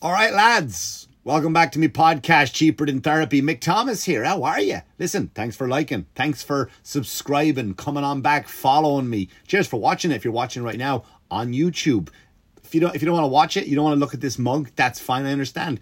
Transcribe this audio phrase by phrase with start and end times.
[0.00, 1.08] All right, lads.
[1.24, 3.42] Welcome back to me podcast, Cheaper Than Therapy.
[3.42, 4.22] Mick Thomas here.
[4.22, 4.78] How are you?
[4.96, 6.06] Listen, thanks for liking.
[6.14, 9.28] Thanks for subscribing, coming on back, following me.
[9.48, 12.10] Cheers for watching if you're watching right now on YouTube.
[12.62, 14.14] If you don't if you don't want to watch it, you don't want to look
[14.14, 15.80] at this mug, that's fine, I understand.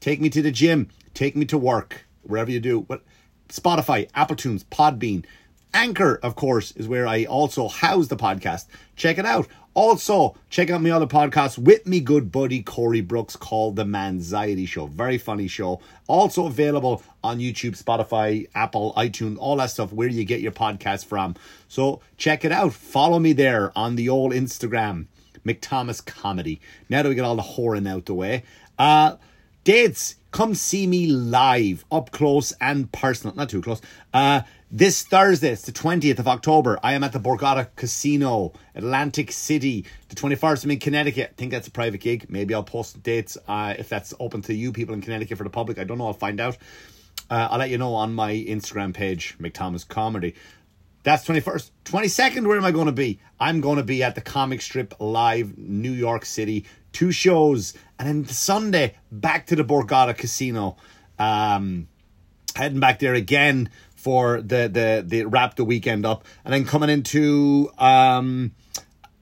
[0.00, 2.80] Take me to the gym, take me to work, wherever you do.
[2.80, 3.04] What
[3.48, 5.24] Spotify, Apple Tunes, Podbean,
[5.72, 8.66] Anchor, of course, is where I also house the podcast.
[8.96, 9.46] Check it out.
[9.74, 14.66] Also, check out my other podcast with me good buddy Corey Brooks called The Manxiety
[14.66, 14.86] Show.
[14.86, 15.80] Very funny show.
[16.06, 21.06] Also available on YouTube, Spotify, Apple, iTunes, all that stuff where you get your podcast
[21.06, 21.36] from.
[21.68, 22.74] So check it out.
[22.74, 25.06] Follow me there on the old Instagram,
[25.46, 26.60] Mick Thomas Comedy.
[26.90, 28.44] Now that we get all the whoring out the way.
[28.78, 29.16] Uh
[29.64, 33.34] dates, come see me live, up close and personal.
[33.36, 33.80] Not too close.
[34.12, 34.42] Uh
[34.74, 39.84] this Thursday, it's the 20th of October, I am at the Borgata Casino, Atlantic City.
[40.08, 41.28] The 21st, I'm in Connecticut.
[41.30, 42.24] I think that's a private gig.
[42.30, 45.50] Maybe I'll post dates uh, if that's open to you people in Connecticut for the
[45.50, 45.78] public.
[45.78, 46.06] I don't know.
[46.06, 46.56] I'll find out.
[47.28, 50.34] Uh, I'll let you know on my Instagram page, Mick Thomas Comedy.
[51.02, 51.70] That's 21st.
[51.84, 53.20] 22nd, where am I going to be?
[53.38, 56.64] I'm going to be at the Comic Strip Live, New York City.
[56.92, 57.74] Two shows.
[58.02, 60.76] And then Sunday, back to the Borgata Casino.
[61.20, 61.86] Um,
[62.56, 66.24] heading back there again for the the the wrap the weekend up.
[66.44, 68.56] And then coming into um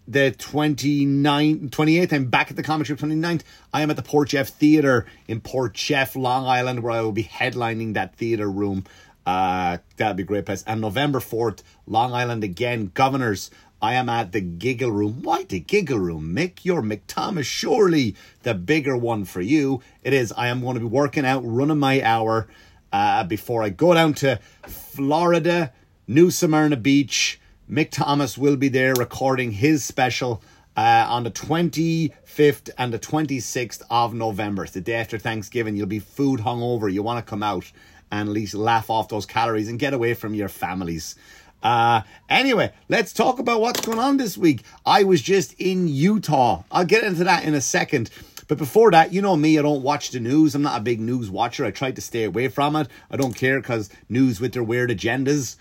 [0.09, 4.31] the 29th 28th i'm back at the comic strip 29th i am at the port
[4.31, 8.85] jeff theater in port jeff long island where i will be headlining that theater room.
[9.27, 10.65] Uh that'd be a great place.
[10.67, 13.51] And november 4th long island again governors
[13.83, 15.23] I am at the Giggle Room.
[15.23, 16.65] Why the Giggle Room, Mick?
[16.65, 17.47] You're Mick Thomas.
[17.47, 19.81] Surely the bigger one for you.
[20.03, 20.33] It is.
[20.37, 22.47] I am going to be working out, running my hour
[22.93, 25.73] uh, before I go down to Florida,
[26.07, 27.41] New Smyrna Beach.
[27.71, 30.43] Mick Thomas will be there recording his special
[30.77, 34.65] uh, on the 25th and the 26th of November.
[34.65, 35.77] It's the day after Thanksgiving.
[35.77, 36.93] You'll be food hungover.
[36.93, 37.73] You want to come out
[38.11, 41.15] and at least laugh off those calories and get away from your families.
[41.63, 44.63] Uh, anyway, let's talk about what's going on this week.
[44.87, 46.65] I was just in Utah.
[46.71, 48.11] I'll get into that in a second.
[48.49, 50.55] But before that, you know me, I don't watch the news.
[50.55, 51.65] I'm not a big news watcher.
[51.65, 52.89] I try to stay away from it.
[53.11, 55.57] I don't care because news with their weird agendas.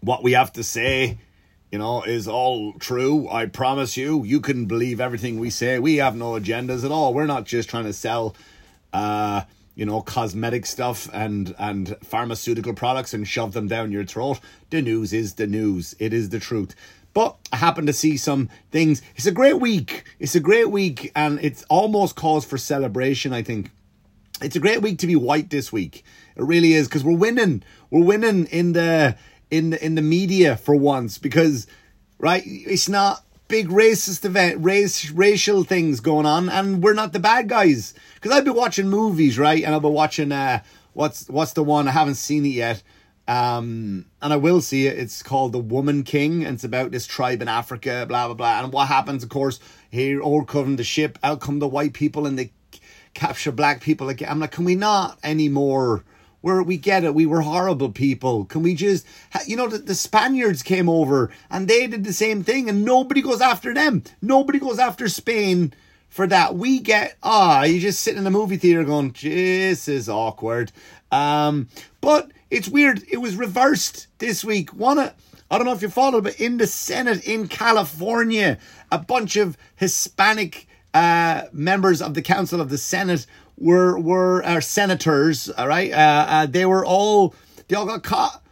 [0.00, 1.18] What we have to say,
[1.70, 3.28] you know, is all true.
[3.28, 4.24] I promise you.
[4.24, 5.78] You can believe everything we say.
[5.78, 7.14] We have no agendas at all.
[7.14, 8.34] We're not just trying to sell
[8.92, 9.42] uh
[9.74, 14.40] you know, cosmetic stuff and and pharmaceutical products and shove them down your throat.
[14.70, 15.94] The news is the news.
[15.98, 16.74] It is the truth.
[17.12, 19.02] But I happen to see some things.
[19.16, 20.04] It's a great week.
[20.20, 23.70] It's a great week, and it's almost cause for celebration, I think.
[24.40, 26.04] It's a great week to be white this week.
[26.36, 27.62] It really is, because we're winning.
[27.90, 29.16] We're winning in the
[29.50, 31.66] in the in the media for once, because
[32.18, 37.18] right, it's not big racist event, race, racial things going on, and we're not the
[37.18, 37.92] bad guys.
[38.14, 40.62] Because I've been watching movies, right, and I've been watching uh,
[40.94, 42.82] what's what's the one I haven't seen it yet.
[43.28, 44.98] Um, and I will see it.
[44.98, 48.64] It's called The Woman King, and it's about this tribe in Africa, blah, blah, blah.
[48.64, 49.60] And what happens, of course,
[49.90, 52.52] here, all covering the ship, out come the white people and they
[53.14, 54.28] capture black people again.
[54.30, 56.04] I'm like, can we not anymore?
[56.40, 58.44] Where we get it, we were horrible people.
[58.46, 59.06] Can we just,
[59.46, 63.20] you know, the, the Spaniards came over and they did the same thing, and nobody
[63.20, 64.02] goes after them.
[64.22, 65.74] Nobody goes after Spain
[66.08, 66.54] for that.
[66.54, 70.72] We get, ah, you just sit in the movie theater going, this is awkward.
[71.12, 71.68] Um,
[72.00, 73.02] but it's weird.
[73.10, 74.72] It was reversed this week.
[74.74, 75.14] Wanna
[75.50, 78.58] I don't know if you followed, but in the Senate in California,
[78.92, 83.26] a bunch of Hispanic uh, members of the Council of the Senate
[83.60, 85.48] were were uh, senators.
[85.50, 87.34] All right, uh, uh, they were all
[87.68, 88.42] they all got caught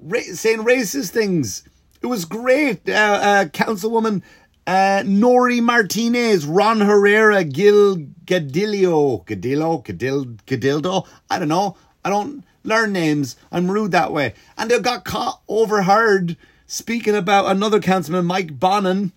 [0.00, 1.64] ra- saying racist things.
[2.00, 2.88] It was great.
[2.88, 4.22] Uh, uh, Councilwoman
[4.66, 11.06] Nury Martinez, Ron Herrera, Gil Gadillo, Gadillo, Gadil, Gadildo.
[11.28, 11.76] I don't know.
[12.04, 13.36] I don't learn names.
[13.52, 14.34] I'm rude that way.
[14.56, 16.36] And they got caught overheard
[16.66, 19.12] speaking about another councilman, Mike Bonin.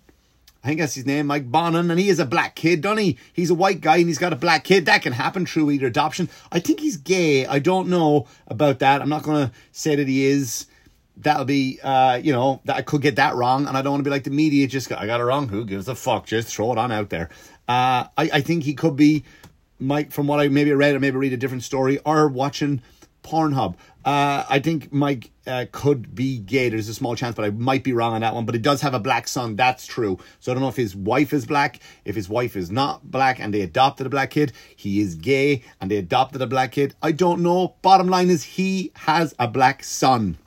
[0.62, 3.16] I think that's his name, Mike Bonin, and he is a black kid, doesn't he?
[3.32, 4.86] He's a white guy and he's got a black kid.
[4.86, 6.28] That can happen through either adoption.
[6.50, 7.46] I think he's gay.
[7.46, 9.00] I don't know about that.
[9.00, 10.66] I'm not going to say that he is.
[11.16, 14.00] That'll be, uh, you know, that I could get that wrong, and I don't want
[14.00, 14.66] to be like the media.
[14.66, 15.48] Just I got it wrong.
[15.48, 16.26] Who gives a fuck?
[16.26, 17.28] Just throw it on out there.
[17.66, 19.24] Uh, I I think he could be,
[19.80, 20.12] Mike.
[20.12, 22.82] From what I maybe read or maybe read a different story or watching
[23.28, 23.74] Pornhub.
[24.04, 26.70] Uh, I think Mike uh, could be gay.
[26.70, 28.46] There's a small chance, but I might be wrong on that one.
[28.46, 29.54] But he does have a black son.
[29.54, 30.18] That's true.
[30.40, 31.80] So I don't know if his wife is black.
[32.06, 35.62] If his wife is not black and they adopted a black kid, he is gay
[35.80, 36.94] and they adopted a black kid.
[37.02, 37.74] I don't know.
[37.82, 40.38] Bottom line is he has a black son.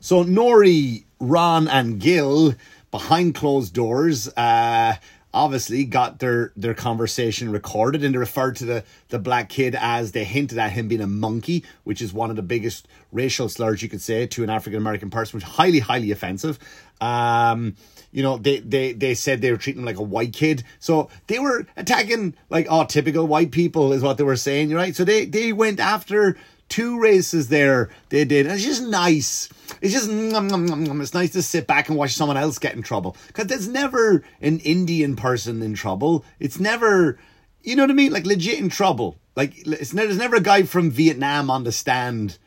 [0.00, 2.54] So Nury, Ron, and Gil
[2.90, 4.28] behind closed doors.
[4.28, 4.94] Uh,
[5.34, 10.12] obviously got their their conversation recorded and they referred to the the black kid as
[10.12, 13.82] they hinted at him being a monkey, which is one of the biggest racial slurs
[13.82, 16.58] you could say to an African American person, which is highly highly offensive.
[17.00, 17.76] Um,
[18.12, 20.62] you know, they, they, they said they were treating him like a white kid.
[20.78, 24.94] So they were attacking like, oh, typical white people is what they were saying, right?
[24.94, 26.36] So they, they went after
[26.68, 27.90] two races there.
[28.08, 28.46] They did.
[28.46, 29.48] And it's just nice.
[29.80, 33.16] It's just, it's nice to sit back and watch someone else get in trouble.
[33.28, 36.24] Because there's never an Indian person in trouble.
[36.38, 37.18] It's never,
[37.62, 38.12] you know what I mean?
[38.12, 39.16] Like legit in trouble.
[39.36, 42.38] Like, it's, there's never a guy from Vietnam on the stand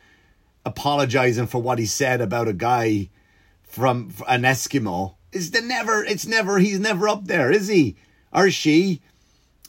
[0.64, 3.10] apologizing for what he said about a guy
[3.62, 7.96] from an Eskimo is the never, it's never, he's never up there, is he?
[8.32, 9.00] Or she?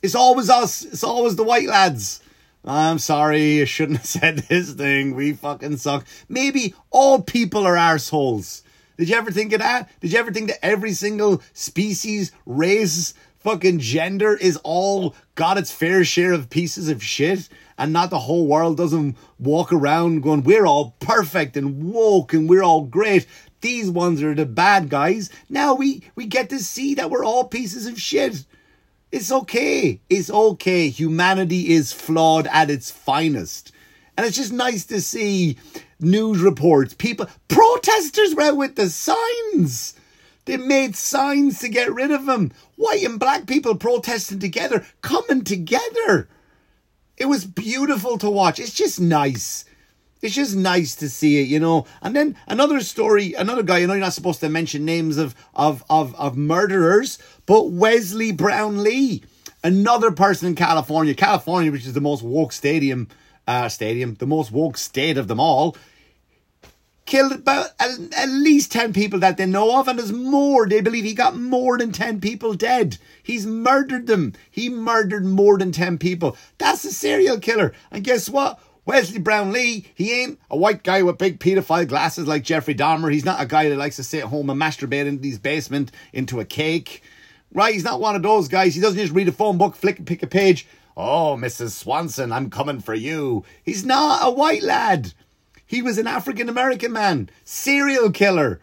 [0.02, 0.84] It's always us.
[0.84, 2.22] It's always the white lads.
[2.66, 5.16] I'm sorry, I shouldn't have said this thing.
[5.16, 6.06] We fucking suck.
[6.28, 8.64] Maybe all people are assholes.
[8.98, 9.90] Did you ever think of that?
[10.02, 15.72] Did you ever think that every single species, race, fucking gender is all got its
[15.72, 17.48] fair share of pieces of shit?
[17.78, 22.50] And not the whole world doesn't walk around going, we're all perfect and woke and
[22.50, 23.26] we're all great.
[23.62, 25.30] These ones are the bad guys.
[25.50, 28.44] Now we, we get to see that we're all pieces of shit.
[29.12, 30.02] It's okay.
[30.10, 30.90] It's okay.
[30.90, 33.72] Humanity is flawed at its finest.
[34.16, 35.58] And it's just nice to see
[36.00, 36.94] news reports.
[36.94, 39.96] People, protesters were out with the signs.
[40.46, 42.52] They made signs to get rid of them.
[42.76, 46.28] White and black people protesting together, coming together.
[47.18, 48.60] It was beautiful to watch.
[48.60, 49.66] It's just nice.
[50.22, 51.86] It's just nice to see it, you know.
[52.02, 55.34] And then another story, another guy, you know you're not supposed to mention names of
[55.54, 59.24] of of, of murderers, but Wesley Brownlee,
[59.64, 63.08] another person in California, California, which is the most woke stadium,
[63.48, 65.78] uh, stadium, the most woke state of them all,
[67.10, 70.68] killed about at, least 10 people that they know of, and there's more.
[70.68, 72.98] They believe he got more than 10 people dead.
[73.24, 74.34] He's murdered them.
[74.52, 76.38] He murdered more than 10 people.
[76.58, 77.74] That's a serial killer.
[77.90, 78.60] And guess what?
[78.90, 83.14] Wesley Brownlee, he ain't a white guy with big pedophile glasses like Jeffrey Dahmer.
[83.14, 85.92] He's not a guy that likes to sit at home and masturbate in his basement
[86.12, 87.04] into a cake.
[87.54, 87.76] Right?
[87.76, 88.74] He's not one of those guys.
[88.74, 90.66] He doesn't just read a phone book, flick and pick a page.
[90.98, 91.70] Oh, Mrs.
[91.70, 93.46] Swanson, I'm coming for you.
[93.64, 95.14] He's not a white lad.
[95.68, 98.60] He was an African American man, serial killer.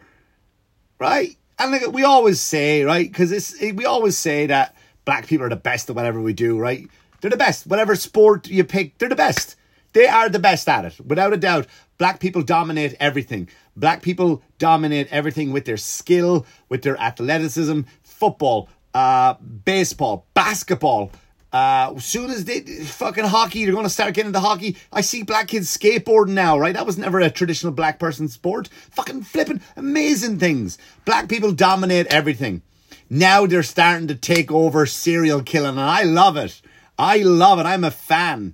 [0.99, 1.37] Right?
[1.57, 3.07] And like we always say, right?
[3.07, 4.75] Because it's we always say that
[5.05, 6.85] black people are the best at whatever we do, right?
[7.21, 7.65] They're the best.
[7.65, 9.55] Whatever sport you pick, they're the best.
[9.97, 11.65] They are the best at it, without a doubt.
[11.97, 13.49] Black people dominate everything.
[13.75, 19.33] Black people dominate everything with their skill, with their athleticism, football, uh,
[19.65, 21.11] baseball, basketball.
[21.51, 24.77] Uh, as soon as they fucking hockey, they're going to start getting into hockey.
[24.93, 26.75] I see black kids skateboarding now, right?
[26.75, 28.67] That was never a traditional black person sport.
[28.91, 30.77] Fucking flipping amazing things.
[31.05, 32.61] Black people dominate everything.
[33.09, 36.61] Now they're starting to take over serial killing, and I love it.
[36.99, 37.65] I love it.
[37.65, 38.53] I'm a fan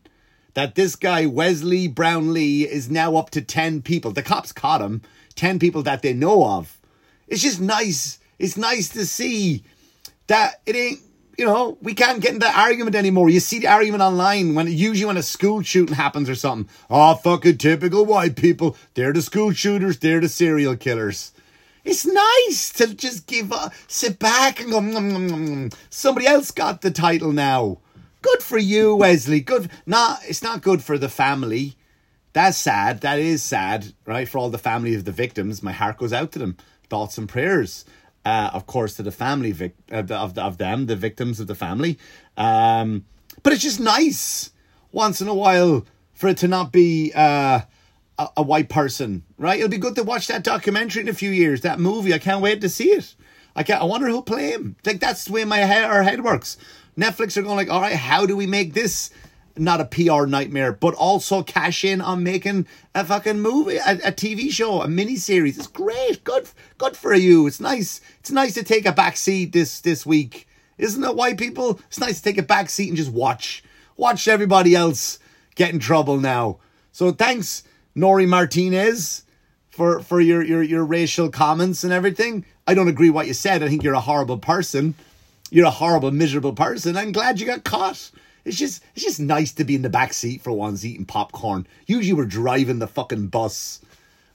[0.54, 4.12] that this guy, Wesley Brownlee, is now up to 10 people.
[4.12, 5.02] The cops caught him,
[5.36, 6.78] 10 people that they know of.
[7.28, 8.20] It's just nice.
[8.40, 9.64] It's nice to see
[10.28, 11.00] that it ain't,
[11.38, 13.30] you know, we can't get into that argument anymore.
[13.30, 16.72] You see the argument online when usually when a school shooting happens or something.
[16.90, 18.78] Oh, fucking typical white people.
[18.94, 21.32] They're the school shooters, they're the serial killers.
[21.84, 26.52] It's nice to just give up, sit back and go, mm, mm, mm, somebody else
[26.52, 27.80] got the title now.
[28.24, 29.42] Good for you, Wesley.
[29.42, 29.70] Good.
[29.86, 30.22] Not.
[30.28, 31.76] It's not good for the family.
[32.32, 33.02] That's sad.
[33.02, 34.28] That is sad, right?
[34.28, 36.58] For all the family of the victims, my heart goes out to them.
[36.90, 37.86] Thoughts and prayers,
[38.26, 41.54] uh, of course, to the family vic- of, of, of them, the victims of the
[41.54, 42.00] family.
[42.38, 43.06] Um,
[43.44, 44.52] but it's just nice
[44.94, 47.62] once in a while for it to not be uh,
[48.18, 49.60] a, a white person, right?
[49.60, 51.62] It'll be good to watch that documentary in a few years.
[51.62, 53.16] That movie, I can't wait to see it.
[53.56, 53.82] I can't.
[53.82, 54.78] I wonder who'll play him.
[54.86, 56.58] Like that's the way my head, our head works.
[56.98, 59.10] Netflix are going like, all right, how do we make this
[59.58, 64.12] not a PR nightmare, but also cash in on making a fucking movie, a, a
[64.12, 65.58] TV show, a mini series.
[65.58, 66.24] It's great.
[66.24, 67.46] Good, good for you.
[67.48, 68.02] It's nice.
[68.20, 70.48] It's nice to take a back seat this this week,
[70.78, 71.16] isn't it?
[71.16, 73.64] White people, it's nice to take a back seat and just watch,
[73.96, 75.20] watch everybody else
[75.56, 76.58] get in trouble now.
[76.92, 77.64] So thanks,
[77.96, 79.24] Nury Martinez,
[79.70, 82.46] for for your your your racial comments and everything.
[82.66, 83.62] I don't agree what you said.
[83.62, 84.96] I think you're a horrible person
[85.54, 86.98] you're a horrible, miserable person.
[86.98, 88.10] I'm glad you got caught.
[88.44, 91.68] It's just it's just nice to be in the back seat for once eating popcorn.
[91.86, 93.80] Usually we're driving the fucking bus.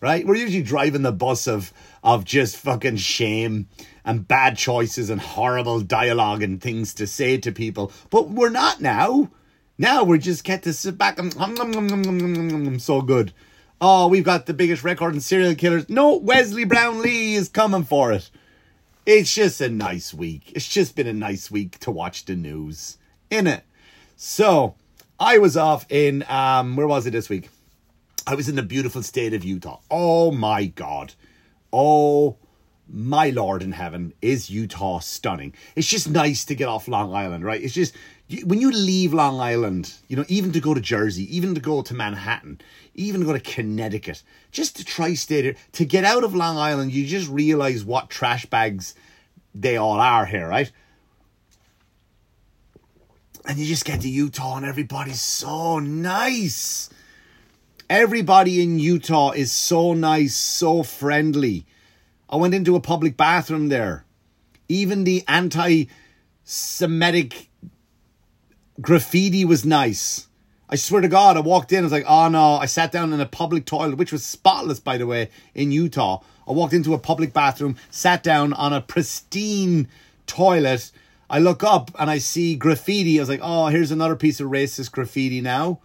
[0.00, 0.24] Right?
[0.24, 1.72] We're usually driving the bus of
[2.04, 3.66] of just fucking shame
[4.04, 7.90] and bad choices and horrible dialogue and things to say to people.
[8.10, 9.28] But we're not now.
[9.76, 13.32] Now we just get to sit back and hum, hum, hum, so good.
[13.80, 15.88] Oh, we've got the biggest record in serial killers.
[15.88, 18.30] No, Wesley Brownlee is coming for it.
[19.08, 20.52] It's just a nice week.
[20.54, 22.98] It's just been a nice week to watch the news,
[23.30, 23.64] in it.
[24.16, 24.74] So
[25.18, 27.48] I was off in um where was it this week?
[28.26, 29.80] I was in the beautiful state of Utah.
[29.90, 31.14] Oh my god.
[31.72, 32.36] Oh
[32.86, 35.54] my lord in heaven is Utah stunning.
[35.74, 37.62] It's just nice to get off Long Island, right?
[37.62, 37.94] It's just
[38.44, 41.80] when you leave Long Island, you know, even to go to Jersey, even to go
[41.80, 42.60] to Manhattan,
[42.98, 47.28] even go to Connecticut, just to tri-state to get out of Long Island, you just
[47.30, 48.94] realize what trash bags
[49.54, 50.70] they all are here, right?
[53.46, 56.90] And you just get to Utah and everybody's so nice.
[57.88, 61.64] Everybody in Utah is so nice, so friendly.
[62.28, 64.04] I went into a public bathroom there.
[64.68, 65.86] Even the anti
[66.44, 67.48] Semitic
[68.80, 70.27] graffiti was nice.
[70.70, 72.56] I swear to God, I walked in, I was like, oh no.
[72.56, 76.20] I sat down in a public toilet, which was spotless, by the way, in Utah.
[76.46, 79.88] I walked into a public bathroom, sat down on a pristine
[80.26, 80.90] toilet.
[81.30, 83.18] I look up and I see graffiti.
[83.18, 85.80] I was like, oh, here's another piece of racist graffiti now.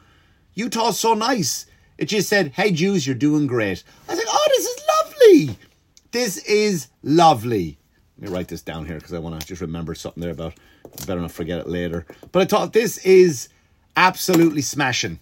[0.54, 1.66] Utah's so nice.
[1.98, 3.84] It just said, hey, Jews, you're doing great.
[4.08, 5.58] I was like, oh, this is lovely.
[6.12, 7.78] This is lovely.
[8.20, 10.54] Let me write this down here because I want to just remember something there about.
[11.08, 12.06] Better not forget it later.
[12.32, 13.50] But I thought this is
[13.96, 15.20] absolutely smashing.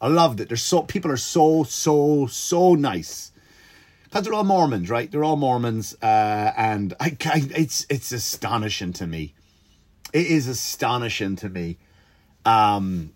[0.00, 0.48] I loved it.
[0.48, 3.32] There's so people are so so so nice
[4.04, 5.10] because they're all Mormons, right?
[5.10, 9.34] They're all Mormons, uh, and I, I, it's it's astonishing to me.
[10.12, 11.78] It is astonishing to me.
[12.44, 13.12] Um,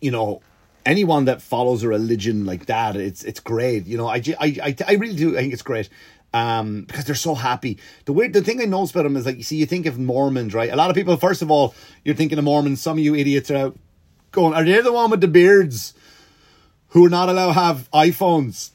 [0.00, 0.42] you know,
[0.86, 3.86] anyone that follows a religion like that, it's it's great.
[3.86, 5.36] You know, I I I, I really do.
[5.36, 5.88] I think it's great.
[6.32, 7.78] Um, because they're so happy.
[8.04, 9.98] The weird, the thing I notice about them is like, you see, you think of
[9.98, 10.70] Mormons, right?
[10.70, 12.80] A lot of people, first of all, you're thinking of Mormons.
[12.80, 13.76] Some of you idiots are out
[14.30, 15.92] going, are they the one with the beards
[16.88, 18.70] who are not allowed to have iPhones?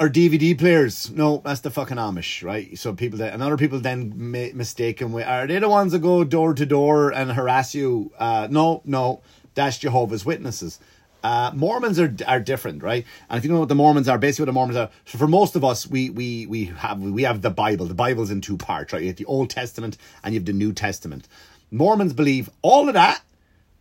[0.00, 1.10] or DVD players.
[1.10, 2.78] No, that's the fucking Amish, right?
[2.78, 6.00] So people that and other people then ma- mistaken with are they the ones that
[6.00, 8.12] go door to door and harass you?
[8.18, 9.22] Uh, no, no,
[9.54, 10.78] that's Jehovah's Witnesses.
[11.22, 13.04] Uh, Mormons are are different, right?
[13.28, 14.90] And if you know what the Mormons are, basically what the Mormons are.
[15.04, 17.86] So for most of us, we we we have we have the Bible.
[17.86, 19.02] The Bible's in two parts, right?
[19.02, 21.28] You have the Old Testament and you have the New Testament.
[21.70, 23.22] Mormons believe all of that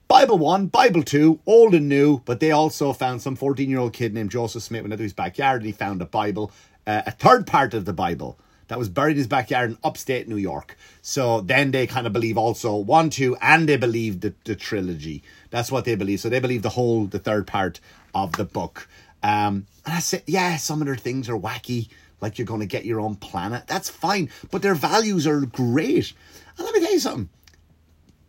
[0.07, 3.91] Bible 1, Bible 2, old and new, but they also found some 14 year old
[3.91, 6.51] kid named Joseph Smith went into his backyard and he found a Bible,
[6.85, 10.27] uh, a third part of the Bible that was buried in his backyard in upstate
[10.27, 10.77] New York.
[11.01, 15.23] So then they kind of believe also 1, 2, and they believe the, the trilogy.
[15.49, 16.19] That's what they believe.
[16.19, 17.79] So they believe the whole, the third part
[18.13, 18.87] of the book.
[19.23, 21.89] Um, and I said, yeah, some of their things are wacky,
[22.21, 23.67] like you're going to get your own planet.
[23.67, 26.13] That's fine, but their values are great.
[26.57, 27.29] And let me tell you something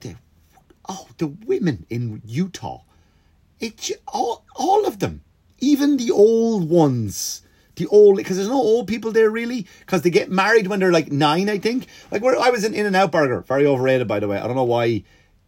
[0.00, 0.14] The,
[0.88, 2.82] oh, the women in Utah,
[3.60, 5.22] it all all of them,
[5.58, 7.42] even the old ones.
[7.78, 10.92] The old, because there's no old people there really, because they get married when they're
[10.92, 11.86] like nine, I think.
[12.10, 14.36] Like where I was in In and Out Burger, very overrated by the way.
[14.36, 15.04] I don't know why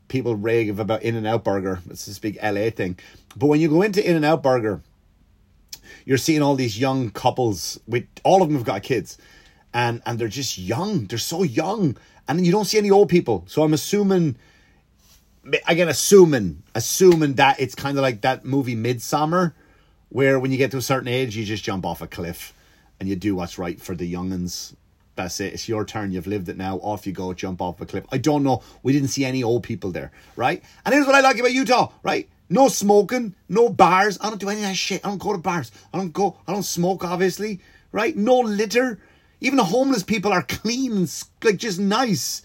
[0.07, 1.81] people rave about In and Out Burger.
[1.91, 2.99] It's this big LA thing.
[3.37, 4.81] But when you go into In and Out Burger,
[6.05, 9.19] you're seeing all these young couples with all of them have got kids,
[9.75, 11.07] and and they're just young.
[11.07, 11.97] They're so young,
[12.29, 13.45] and you don't see any old people.
[13.49, 14.37] So I'm assuming
[15.67, 19.55] again assuming assuming that it's kind of like that movie Midsommar,
[20.11, 22.53] where when you get to a certain age you just jump off a cliff
[23.01, 24.75] and you do what's right for the youngins.
[25.17, 25.55] That's it.
[25.55, 26.13] It's your turn.
[26.13, 26.77] You've lived it now.
[26.79, 27.33] Off you go.
[27.35, 28.05] Jump off a cliff.
[28.13, 28.63] I don't know.
[28.83, 30.63] We didn't see any old people there, right?
[30.85, 32.29] And here's what I like about Utah, right?
[32.49, 34.19] No smoking, no bars.
[34.21, 35.05] I don't do any of that shit.
[35.05, 35.73] I don't go to bars.
[35.93, 36.37] I don't go.
[36.47, 37.61] I don't smoke, obviously,
[37.93, 38.17] right?
[38.17, 38.99] No litter.
[39.41, 41.07] Even the homeless people are clean
[41.45, 42.43] like just nice.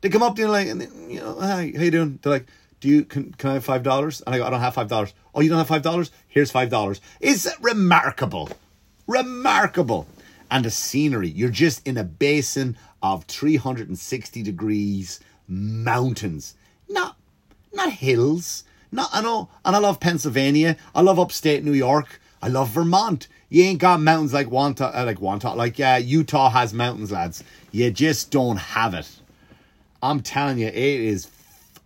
[0.00, 2.18] They come up to you like, and you know, hi, how you doing?
[2.22, 2.46] They're like,
[2.80, 4.22] do you can, can I have five dollars?
[4.26, 5.14] And I go, I don't have five dollars.
[5.34, 6.10] Oh, you don't have five dollars?
[6.28, 7.00] Here's five dollars.
[7.20, 8.50] It's remarkable,
[9.06, 10.06] remarkable,
[10.50, 11.28] and the scenery.
[11.28, 16.54] You're just in a basin of 360 degrees mountains,
[16.88, 17.16] not
[17.72, 18.64] not hills.
[18.90, 20.76] Not I know, and I love Pennsylvania.
[20.94, 22.20] I love upstate New York.
[22.40, 23.28] I love Vermont.
[23.50, 27.42] You ain't got mountains like Wanta, uh, like Wanta, like yeah, Utah has mountains, lads.
[27.70, 29.08] You just don't have it.
[30.02, 31.26] I'm telling you, it is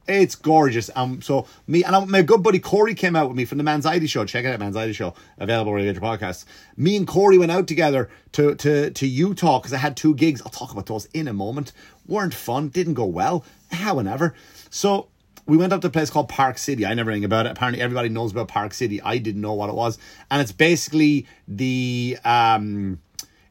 [0.07, 0.91] it's gorgeous.
[0.95, 3.85] Um, so me and my good buddy Corey came out with me from the Man's
[3.85, 4.25] Manxiety Show.
[4.25, 6.45] Check it out, Man's Manxiety Show, available get your podcasts.
[6.77, 10.43] Me and Corey went out together to to to Utah because I had two gigs.
[10.43, 11.73] I'll talk about those in a moment.
[12.07, 13.45] weren't fun, didn't go well.
[13.71, 14.35] However,
[14.71, 15.09] so
[15.47, 16.87] we went up to a place called Park City.
[16.87, 17.53] I never knew about it.
[17.53, 19.01] Apparently, everybody knows about Park City.
[19.03, 19.99] I didn't know what it was,
[20.31, 23.01] and it's basically the um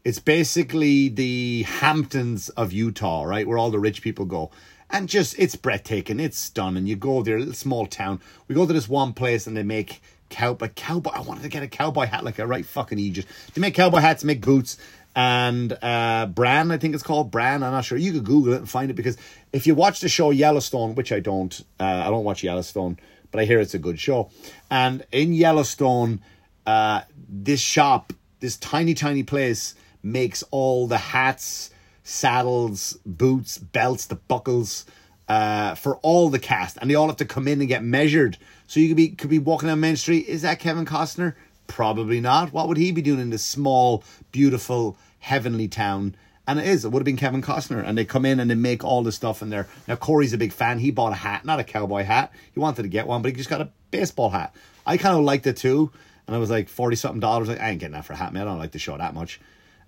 [0.04, 3.48] it's basically the Hamptons of Utah, right?
[3.48, 4.52] Where all the rich people go.
[4.94, 6.20] And just, it's breathtaking.
[6.20, 6.86] It's stunning.
[6.86, 8.20] You go there, a little small town.
[8.48, 11.12] We go to this one place and they make cowboy, cowboy.
[11.12, 13.28] I wanted to get a cowboy hat like a right fucking Egypt.
[13.54, 14.78] They make cowboy hats, make boots.
[15.16, 17.64] and uh, Bran, I think it's called Bran.
[17.64, 17.98] I'm not sure.
[17.98, 19.18] You could Google it and find it because
[19.52, 22.98] if you watch the show Yellowstone, which I don't, uh, I don't watch Yellowstone,
[23.32, 24.30] but I hear it's a good show.
[24.70, 26.22] And in Yellowstone,
[26.66, 31.71] uh, this shop, this tiny, tiny place, makes all the hats,
[32.04, 34.86] saddles, boots, belts, the buckles.
[35.28, 38.38] Uh, for all the cast, and they all have to come in and get measured.
[38.68, 40.28] So you could be could be walking down Main Street.
[40.28, 41.36] Is that Kevin Costner?
[41.68, 42.52] Probably not.
[42.52, 44.04] What would he be doing in this small,
[44.34, 46.16] beautiful, heavenly town?
[46.46, 46.84] And it is.
[46.84, 47.82] It would have been Kevin Costner.
[47.82, 49.68] And they come in and they make all the stuff in there.
[49.88, 50.80] Now, Corey's a big fan.
[50.80, 52.34] He bought a hat, not a cowboy hat.
[52.52, 54.54] He wanted to get one, but he just got a baseball hat.
[54.86, 55.92] I kind of liked it too.
[56.28, 57.48] And I was like, 40 something dollars.
[57.48, 58.44] Like, I ain't getting that for a hat, man.
[58.44, 59.40] I don't like the show that much.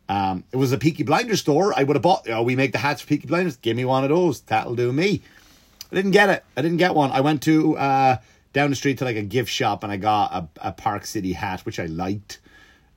[0.10, 1.74] Um, it was a Peaky Blinders store.
[1.78, 3.58] I would have bought, oh, we make the hats for Peaky Blinders.
[3.58, 4.42] Give me one of those.
[4.42, 5.22] That'll do me.
[5.92, 6.44] I didn't get it.
[6.58, 7.12] I didn't get one.
[7.12, 8.18] I went to, uh,
[8.54, 11.34] down the street to like a gift shop and I got a, a Park City
[11.34, 12.40] hat, which I liked,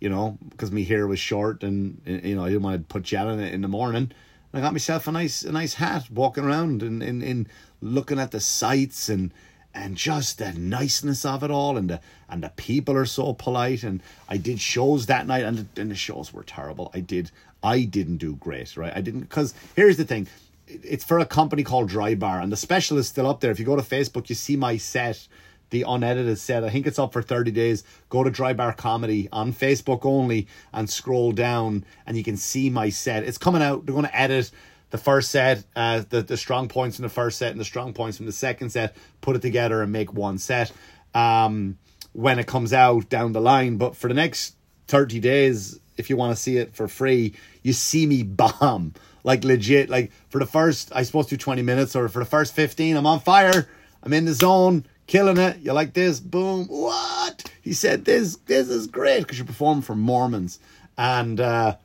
[0.01, 3.03] you know, because my hair was short and, you know, I didn't want to put
[3.03, 4.13] gel in it in the morning.
[4.53, 7.49] And I got myself a nice a nice hat walking around and, and, and
[7.81, 9.33] looking at the sights and
[9.77, 13.83] and just the niceness of it all and the and the people are so polite
[13.83, 16.91] and I did shows that night and the, and the shows were terrible.
[16.95, 17.31] I did
[17.63, 18.93] I didn't do great, right?
[18.97, 20.27] I didn't because here's the thing
[20.67, 23.53] it's for a company called Dry Bar, and the special is still up there.
[23.53, 25.29] If you go to Facebook, you see my set,
[25.71, 26.65] the unedited set.
[26.65, 27.85] I think it's up for 30 days.
[28.09, 32.69] Go to Dry Bar Comedy on Facebook only and scroll down, and you can see
[32.69, 33.23] my set.
[33.23, 33.87] It's coming out.
[33.87, 34.51] They're going to edit
[34.97, 37.93] the first set, uh, the, the strong points from the first set and the strong
[37.93, 40.73] points from the second set, put it together and make one set
[41.15, 41.77] um,
[42.13, 43.77] when it comes out down the line.
[43.77, 44.57] But for the next
[44.89, 49.45] 30 days, if you want to see it for free, you see me bomb like
[49.45, 49.91] legit.
[49.91, 52.97] Like for the first, I supposed to do 20 minutes, or for the first 15,
[52.97, 53.69] I'm on fire.
[54.03, 55.59] I'm in the zone, killing it.
[55.59, 56.21] You like this?
[56.21, 56.67] Boom.
[56.69, 57.51] What?
[57.61, 60.61] He said this this is great because you perform for Mormons.
[60.97, 61.77] And uh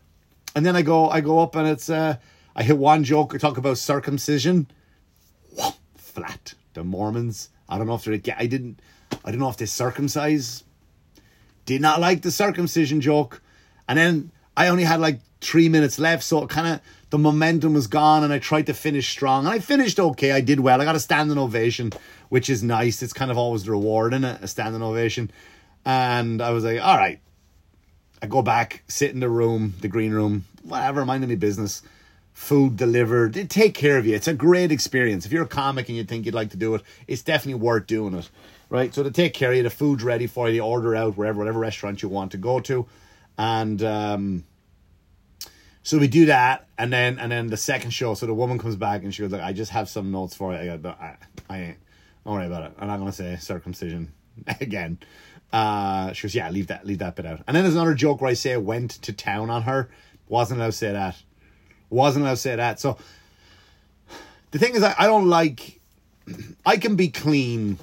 [0.56, 2.18] and then I go I go up and it's uh
[2.56, 4.68] I hit one joke, I talk about circumcision.
[5.96, 6.54] Flat.
[6.74, 7.50] The Mormons.
[7.68, 8.80] I don't know if they're I didn't
[9.24, 10.64] I don't know if they circumcise.
[11.66, 13.42] Did not like the circumcision joke.
[13.88, 17.74] And then I only had like three minutes left, so it kind of the momentum
[17.74, 20.32] was gone, and I tried to finish strong, and I finished okay.
[20.32, 20.82] I did well.
[20.82, 21.92] I got a standing ovation,
[22.30, 23.04] which is nice.
[23.04, 25.32] It's kind of always the reward in a standing ovation.
[25.84, 27.20] And I was like, all right.
[28.22, 31.82] I go back, sit in the room, the green room, whatever, mind any business.
[32.34, 33.34] Food delivered.
[33.34, 34.16] They take care of you.
[34.16, 35.26] It's a great experience.
[35.26, 37.88] If you're a comic and you think you'd like to do it, it's definitely worth
[37.88, 38.30] doing it.
[38.70, 38.94] Right?
[38.94, 39.64] So they take care of you.
[39.64, 40.54] The food's ready for you.
[40.54, 42.88] They order out wherever, whatever restaurant you want to go to.
[43.38, 44.44] And um,
[45.84, 48.14] so we do that, and then and then the second show.
[48.14, 50.54] So the woman comes back and she goes like, "I just have some notes for
[50.54, 51.16] you." I go, "I,
[51.50, 51.78] I ain't.
[52.24, 52.74] Don't worry about it.
[52.78, 54.14] I'm not gonna say circumcision
[54.62, 55.00] again."
[55.52, 58.22] Uh, she goes, "Yeah, leave that, leave that bit out." And then there's another joke
[58.22, 59.90] where I say I went to town on her.
[60.28, 61.16] Wasn't allowed to say that.
[61.92, 62.80] Wasn't allowed to say that.
[62.80, 62.98] So
[64.50, 65.80] the thing is, I, I don't like.
[66.66, 67.78] I can be clean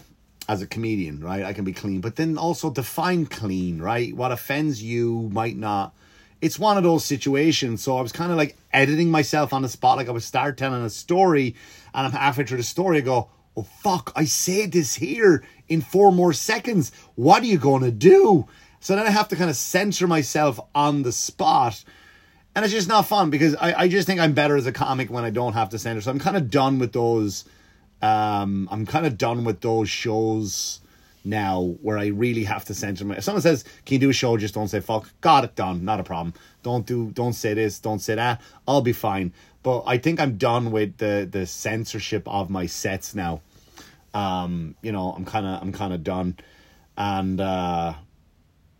[0.49, 1.44] as a comedian, right?
[1.44, 4.14] I can be clean, but then also define clean, right?
[4.16, 5.94] What offends you might not
[6.40, 7.83] it's one of those situations.
[7.83, 9.97] So I was kind of like editing myself on the spot.
[9.97, 11.55] Like I would start telling a story,
[11.94, 12.99] and I'm halfway through the story.
[12.99, 14.12] I go, "Oh fuck!
[14.14, 16.92] I said this here in four more seconds.
[17.14, 18.47] What are you going to do?"
[18.81, 21.83] So then I have to kind of censor myself on the spot.
[22.59, 25.12] And it's just not fun because I, I just think I'm better as a comic
[25.12, 26.01] when I don't have to censor.
[26.01, 27.44] So I'm kind of done with those.
[28.03, 30.81] Um, I'm kind of done with those shows
[31.25, 33.18] now where I really have to censor my.
[33.18, 35.85] If someone says, "Can you do a show?" Just don't say "fuck." Got it done.
[35.85, 36.35] Not a problem.
[36.64, 37.12] Don't do.
[37.12, 37.79] Don't say this.
[37.79, 38.40] Don't say that.
[38.66, 39.33] I'll be fine.
[39.62, 43.40] But I think I'm done with the the censorship of my sets now.
[44.14, 46.37] Um, you know, I'm kind of I'm kind of done,
[46.97, 47.94] and uh,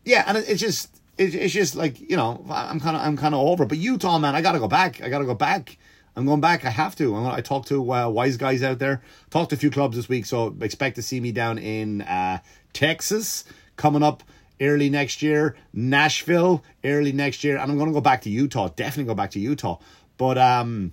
[0.05, 3.17] yeah, and it, it's just it, it's just like you know I'm kind of I'm
[3.17, 3.67] kind of over.
[3.67, 5.03] But Utah, man, I gotta go back.
[5.03, 5.79] I gotta go back.
[6.17, 6.65] I'm going back.
[6.65, 7.15] I have to.
[7.15, 9.03] i talked to uh, Wiseguys out there.
[9.31, 12.39] Talked to a few clubs this week, so expect to see me down in uh,
[12.73, 13.45] Texas
[13.77, 14.25] coming up
[14.61, 15.57] early next year.
[15.73, 18.69] Nashville early next year, and I'm going to go back to Utah.
[18.69, 19.79] Definitely go back to Utah.
[20.17, 20.93] But um,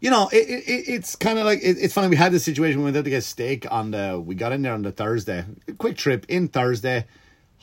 [0.00, 2.08] you know, it, it it's kind of like it, it's funny.
[2.08, 2.80] We had this situation.
[2.80, 4.22] We went out to get steak on the.
[4.24, 5.44] We got in there on the Thursday.
[5.78, 7.06] Quick trip in Thursday,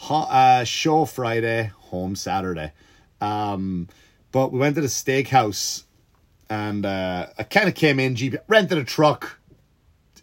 [0.10, 2.72] uh, show Friday, home Saturday.
[3.22, 3.88] Um,
[4.32, 5.84] but we went to the steakhouse
[6.50, 9.40] and uh, I kind of came in, GP, rented a truck.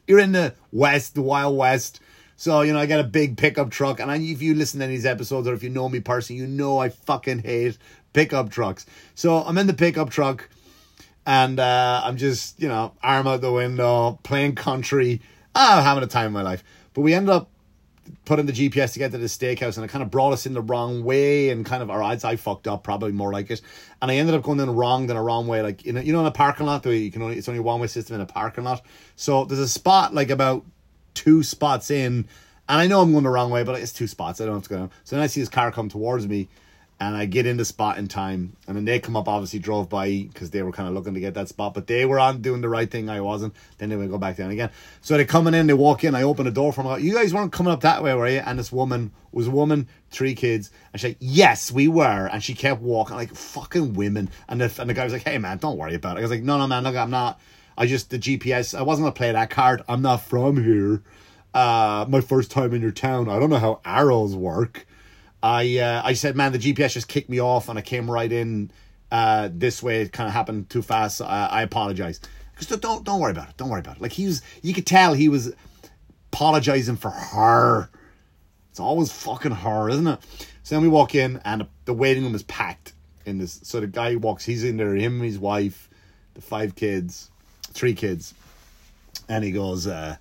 [0.07, 2.01] You're in the West, the Wild West.
[2.37, 4.01] So, you know, I got a big pickup truck.
[4.01, 6.47] And I, if you listen to these episodes or if you know me personally, you
[6.47, 7.79] know I fucking hate
[8.13, 8.87] pickup trucks.
[9.15, 10.49] So I'm in the pickup truck
[11.27, 15.23] and uh, I'm just, you know, arm out the window, playing country.
[15.55, 16.63] I'm having a time of my life.
[16.93, 17.51] But we ended up
[18.25, 20.47] put in the GPS to get to the steakhouse, and it kind of brought us
[20.47, 23.51] in the wrong way, and kind of our odds I fucked up, probably more like
[23.51, 23.61] it,
[24.01, 26.13] and I ended up going in wrong than a wrong way, like in a, you
[26.13, 28.21] know in a parking lot, the you can only it's only one way system in
[28.21, 28.83] a parking lot,
[29.17, 30.65] so there's a spot like about
[31.15, 32.27] two spots in,
[32.69, 34.59] and I know I'm going the wrong way, but it's two spots, I don't know
[34.59, 34.91] what's going on.
[35.05, 36.49] So then I see this car come towards me,
[36.99, 39.91] and I get in the spot in time, and then they come up, obviously drove
[39.91, 42.41] by because they were kind of looking to get that spot, but they were on
[42.41, 43.55] doing the right thing, I wasn't.
[43.77, 44.71] Then they would go back down again.
[45.03, 46.93] So they're coming in, they walk in, I open the door for them.
[46.93, 48.39] Like, you guys weren't coming up that way, were you?
[48.39, 52.43] And this woman was a woman, three kids, and she's like, yes, we were, and
[52.43, 54.31] she kept walking like fucking women.
[54.49, 56.21] And the and the guy was like, hey man, don't worry about it.
[56.21, 57.39] I was like, no, no man, look, I'm not.
[57.77, 58.77] I just the GPS.
[58.77, 59.83] I wasn't gonna play that card.
[59.87, 61.03] I'm not from here.
[61.53, 63.29] Uh, my first time in your town.
[63.29, 64.87] I don't know how arrows work.
[65.43, 68.31] I uh, I said, man, the GPS just kicked me off, and I came right
[68.31, 68.71] in
[69.11, 70.01] uh, this way.
[70.03, 71.21] It kind of happened too fast.
[71.21, 72.21] I, I apologize.
[72.53, 73.57] Because don't don't worry about it.
[73.57, 74.03] Don't worry about it.
[74.03, 75.53] Like he was, you could tell he was
[76.33, 77.91] apologizing for her.
[78.71, 80.21] It's always fucking her, isn't it?
[80.63, 82.93] So then we walk in, and the waiting room is packed.
[83.25, 84.45] In this, so the guy walks.
[84.45, 84.95] He's in there.
[84.95, 85.91] Him, his wife,
[86.35, 87.31] the five kids,
[87.73, 88.35] three kids,
[89.29, 89.87] and he goes.
[89.87, 90.17] uh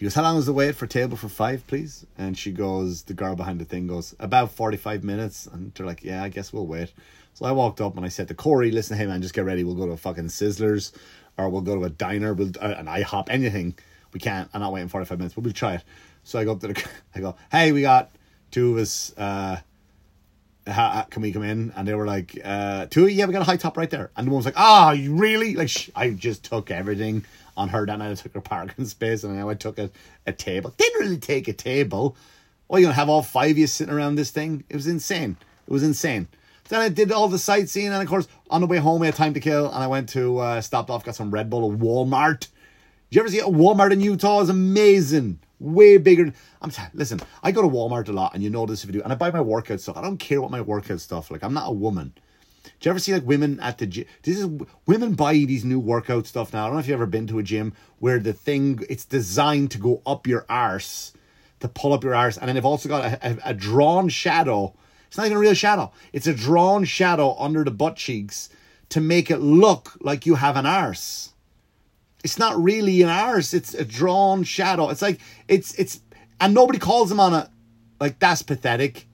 [0.00, 2.06] he goes, How long is the wait for table for five, please?
[2.16, 5.46] And she goes, The girl behind the thing goes, About 45 minutes.
[5.46, 6.90] And they're like, Yeah, I guess we'll wait.
[7.34, 9.62] So I walked up and I said to Corey, Listen, hey man, just get ready.
[9.62, 10.92] We'll go to a fucking Sizzlers
[11.36, 13.74] or we'll go to a diner, we'll, uh, an IHOP, anything.
[14.14, 14.48] We can't.
[14.54, 15.84] I'm not waiting 45 minutes, but we'll try it.
[16.24, 18.10] So I go up to the, I go, Hey, we got
[18.50, 19.14] two of us.
[19.18, 19.60] Uh,
[20.64, 21.74] can we come in?
[21.76, 24.10] And they were like, uh, two, yeah, we got a high top right there.
[24.16, 25.54] And the one was like, ah, oh, you really?
[25.54, 27.24] Like, sh- I just took everything
[27.60, 28.10] on her that night.
[28.10, 29.90] I took her parking space and I took a,
[30.26, 30.74] a table.
[30.76, 32.16] Didn't really take a table.
[32.68, 34.64] Oh, you're gonna have all five of you sitting around this thing?
[34.68, 35.36] It was insane.
[35.66, 36.28] It was insane.
[36.68, 39.16] Then I did all the sightseeing, and of course, on the way home, we had
[39.16, 41.78] time to kill, and I went to uh, stopped off, got some Red Bull at
[41.80, 42.40] Walmart.
[42.40, 42.48] Did
[43.10, 44.40] you ever see a Walmart in Utah?
[44.40, 45.40] It's amazing.
[45.58, 46.32] Way bigger.
[46.62, 47.20] I'm t- listen.
[47.42, 49.02] I go to Walmart a lot, and you know this if you do.
[49.02, 49.96] And I buy my workout stuff.
[49.96, 51.30] I don't care what my workout stuff.
[51.30, 52.14] Like I'm not a woman.
[52.62, 54.06] Do you ever see like women at the gym?
[54.22, 54.48] This is
[54.86, 56.64] women buy these new workout stuff now.
[56.64, 59.70] I don't know if you've ever been to a gym where the thing it's designed
[59.72, 61.12] to go up your arse,
[61.60, 64.74] to pull up your arse, and then they've also got a, a, a drawn shadow.
[65.08, 65.92] It's not even a real shadow.
[66.12, 68.48] It's a drawn shadow under the butt cheeks
[68.90, 71.32] to make it look like you have an arse.
[72.22, 73.54] It's not really an arse.
[73.54, 74.90] It's a drawn shadow.
[74.90, 76.00] It's like it's it's
[76.40, 77.48] and nobody calls them on it.
[77.98, 79.06] Like that's pathetic.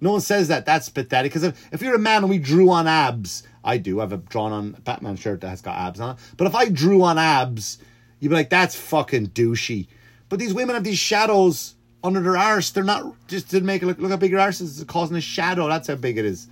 [0.00, 0.66] No one says that.
[0.66, 1.32] That's pathetic.
[1.32, 4.00] Because if, if you're a man and we drew on abs, I do.
[4.00, 6.22] I have a drawn on Batman shirt that has got abs on it.
[6.36, 7.78] But if I drew on abs,
[8.20, 9.86] you'd be like, that's fucking douchey.
[10.28, 12.70] But these women have these shadows under their arse.
[12.70, 14.80] They're not just to make it look, look how big your arse is.
[14.80, 15.68] It's causing a shadow.
[15.68, 16.48] That's how big it is.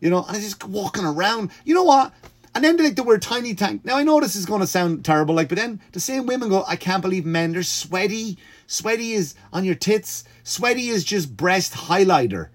[0.00, 1.50] You know, and it's just walking around.
[1.64, 2.12] You know what?
[2.54, 3.84] And then they like to wear tiny tank.
[3.84, 6.50] Now I know this is going to sound terrible, like, but then the same women
[6.50, 8.36] go, I can't believe men, they're sweaty.
[8.72, 10.24] Sweaty is on your tits.
[10.44, 12.48] Sweaty is just breast highlighter.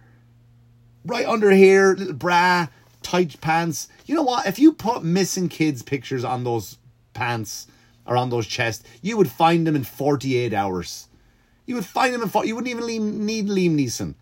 [1.05, 2.69] Right under here, little bra,
[3.03, 3.87] tight pants.
[4.07, 4.47] You know what?
[4.47, 6.79] If you put missing kids' pictures on those
[7.13, 7.67] pants
[8.07, 11.07] or on those chests, you would find them in 48 hours.
[11.67, 14.15] You would find them in 40, you wouldn't even need Liam Neeson.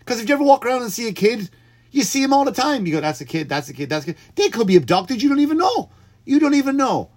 [0.00, 1.48] Because if you ever walk around and see a kid,
[1.90, 2.84] you see him all the time.
[2.84, 4.22] You go, that's a kid, that's a kid, that's a kid.
[4.34, 5.22] They could be abducted.
[5.22, 5.88] You don't even know.
[6.26, 7.08] You don't even know.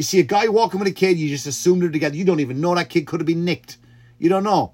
[0.00, 2.16] You see a guy walking with a kid, you just assume they're together.
[2.16, 3.76] You don't even know that kid could have been nicked.
[4.18, 4.72] You don't know.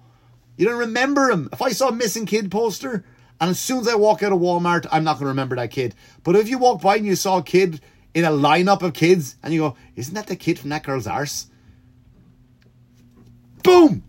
[0.57, 1.49] You don't remember him.
[1.53, 3.05] If I saw a missing kid poster,
[3.41, 5.73] and as soon as I walk out of Walmart, I'm not going to remember that
[5.73, 5.97] kid.
[6.23, 7.81] But if you walk by and you saw a kid
[8.15, 11.09] in a lineup of kids, and you go, isn't that the kid from that girl's
[11.09, 11.49] arse?
[13.65, 14.05] Boom!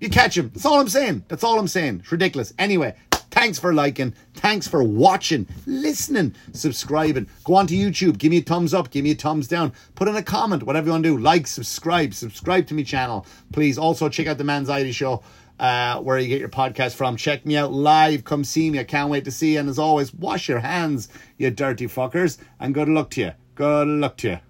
[0.00, 0.52] You catch him.
[0.54, 1.26] That's all I'm saying.
[1.28, 1.98] That's all I'm saying.
[1.98, 2.54] It's ridiculous.
[2.58, 2.96] Anyway,
[3.30, 4.14] thanks for liking.
[4.34, 7.28] Thanks for watching, listening, subscribing.
[7.44, 8.18] Go on to YouTube.
[8.18, 8.90] Give me a thumbs up.
[8.90, 9.72] Give me a thumbs down.
[9.94, 10.62] Put in a comment.
[10.62, 11.18] Whatever you want to do.
[11.18, 12.14] Like, subscribe.
[12.14, 13.26] Subscribe to my channel.
[13.52, 15.22] Please also check out the Manxiety Show.
[15.58, 17.16] Uh, where you get your podcast from.
[17.16, 18.24] Check me out live.
[18.24, 18.78] Come see me.
[18.78, 19.60] I can't wait to see you.
[19.60, 22.38] And as always, wash your hands, you dirty fuckers.
[22.58, 23.32] And good luck to you.
[23.56, 24.49] Good luck to you.